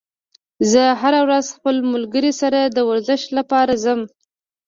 زه 0.71 0.83
هره 1.01 1.19
ورځ 1.25 1.45
خپل 1.57 1.75
ملګري 1.93 2.31
سره 2.41 2.59
د 2.65 2.77
ورزش 2.89 3.21
لپاره 3.37 3.73
ځم 3.83 4.01